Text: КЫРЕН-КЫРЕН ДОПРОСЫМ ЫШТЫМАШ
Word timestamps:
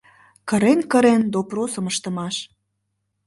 КЫРЕН-КЫРЕН 0.49 1.21
ДОПРОСЫМ 1.33 1.85
ЫШТЫМАШ 1.93 2.35